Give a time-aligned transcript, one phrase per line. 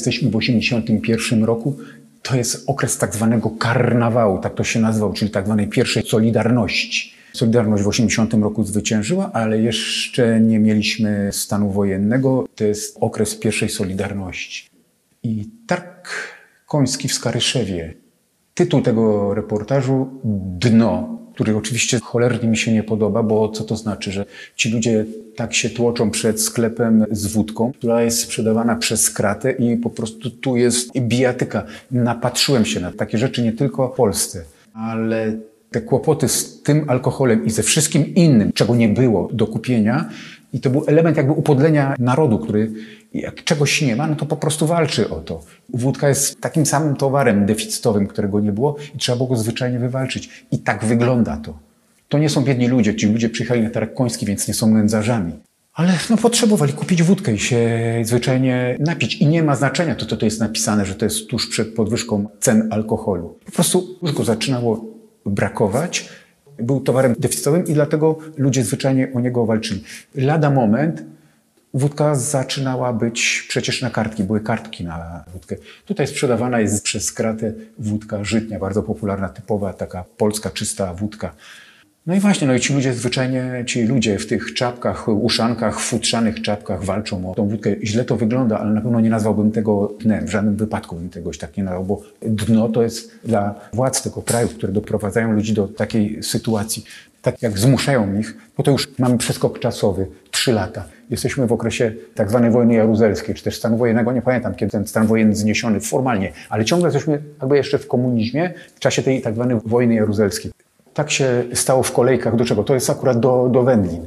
[0.00, 1.76] Jesteśmy w 1981 roku.
[2.22, 7.12] To jest okres tak zwanego karnawału, tak to się nazywał, czyli tak zwanej pierwszej Solidarności.
[7.32, 12.48] Solidarność w 80 roku zwyciężyła, ale jeszcze nie mieliśmy stanu wojennego.
[12.54, 14.68] To jest okres pierwszej Solidarności.
[15.22, 16.08] I targ
[16.66, 17.94] koński w Skaryszewie.
[18.54, 20.08] Tytuł tego reportażu
[20.60, 24.24] Dno, który oczywiście cholernie mi się nie podoba, bo co to znaczy, że
[24.56, 25.04] ci ludzie
[25.36, 30.30] tak się tłoczą przed sklepem z wódką, która jest sprzedawana przez kratę i po prostu
[30.30, 31.64] tu jest bijatyka.
[31.90, 35.36] Napatrzyłem się na takie rzeczy nie tylko w Polsce, ale
[35.70, 40.08] te kłopoty z tym alkoholem i ze wszystkim innym, czego nie było do kupienia,
[40.52, 42.72] i to był element jakby upodlenia narodu, który
[43.14, 45.44] jak czegoś nie ma, no to po prostu walczy o to.
[45.74, 50.46] Wódka jest takim samym towarem deficytowym, którego nie było i trzeba było go zwyczajnie wywalczyć.
[50.52, 51.58] I tak wygląda to.
[52.08, 52.96] To nie są biedni ludzie.
[52.96, 55.32] Ci ludzie przyjechali na targ koński, więc nie są nędzarzami.
[55.74, 57.68] Ale no, potrzebowali kupić wódkę i się
[58.02, 59.16] zwyczajnie napić.
[59.16, 62.28] I nie ma znaczenia to, co to jest napisane, że to jest tuż przed podwyżką
[62.40, 63.38] cen alkoholu.
[63.44, 64.84] Po prostu już go zaczynało
[65.26, 66.08] brakować.
[66.62, 69.84] Był towarem deficytowym i dlatego ludzie zwyczajnie o niego walczyli.
[70.14, 71.02] Lada moment
[71.74, 75.56] wódka zaczynała być przecież na kartki, były kartki na wódkę.
[75.86, 81.34] Tutaj sprzedawana jest przez kratę wódka żytnia, bardzo popularna, typowa, taka polska, czysta wódka.
[82.10, 86.42] No i właśnie, no i ci ludzie zwyczajnie, ci ludzie w tych czapkach, uszankach, futrzanych
[86.42, 87.70] czapkach walczą o tą wódkę.
[87.82, 90.26] Źle to wygląda, ale na pewno nie nazwałbym tego dnem.
[90.26, 94.22] W żadnym wypadku bym tegoś tak nie nazwał, bo dno to jest dla władz tego
[94.22, 96.84] kraju, które doprowadzają ludzi do takiej sytuacji.
[97.22, 100.84] Tak jak zmuszają ich, bo to już mamy przeskok czasowy, trzy lata.
[101.10, 104.12] Jesteśmy w okresie tak zwanej wojny jaruzelskiej, czy też stanu wojennego.
[104.12, 108.54] Nie pamiętam, kiedy ten stan wojenny zniesiony formalnie, ale ciągle jesteśmy jakby jeszcze w komunizmie
[108.74, 110.52] w czasie tej tak zwanej wojny jaruzelskiej.
[111.00, 112.36] Tak się stało w kolejkach.
[112.36, 112.64] Do czego?
[112.64, 114.06] To jest akurat do, do wędlin.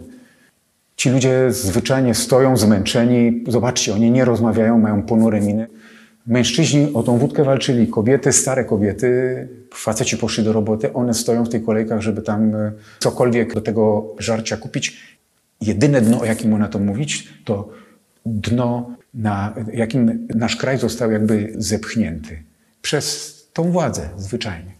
[0.96, 3.44] Ci ludzie zwyczajnie stoją zmęczeni.
[3.48, 5.68] Zobaczcie, oni nie rozmawiają, mają ponure miny.
[6.28, 11.50] Mężczyźni o tą wódkę walczyli, kobiety, stare kobiety, faceci poszli do roboty, one stoją w
[11.50, 15.18] tych kolejkach, żeby tam e, cokolwiek do tego żarcia kupić.
[15.62, 17.70] Jedyne dno, o jakim można to mówić, to
[18.26, 22.44] dno, na jakim nasz kraj został jakby zepchnięty
[22.82, 24.74] przez tą władzę zwyczajnie.